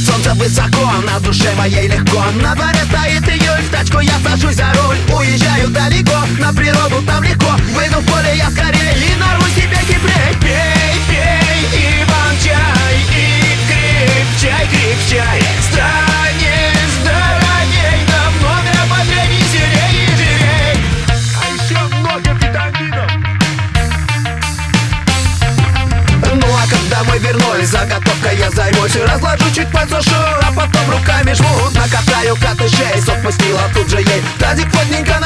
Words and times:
солнце 0.00 0.34
высоко, 0.34 0.90
на 1.06 1.20
душе 1.20 1.52
моей 1.56 1.88
легко. 1.88 2.22
На 2.42 2.54
дворе 2.54 2.80
стоит 2.88 3.28
июль 3.28 3.59
вернулись, 27.20 27.68
заготовка 27.68 28.32
я 28.32 28.50
займусь. 28.50 28.96
Разложу 28.96 29.44
чуть 29.54 29.70
подсушу, 29.72 30.16
а 30.42 30.52
потом 30.54 30.90
руками 30.90 31.32
жмут 31.32 31.74
Накатаю 31.74 32.36
катышей, 32.36 33.00
сок 33.04 33.22
пустила 33.22 33.62
тут 33.74 33.88
же 33.88 33.98
ей. 33.98 34.22
Тазик 34.38 34.70
плотненько 34.70 35.18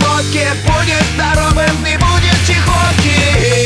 водки 0.00 0.46
Будет 0.64 1.04
здоровым, 1.14 1.84
не 1.84 1.96
будет 1.96 2.36
чехотки 2.46 3.65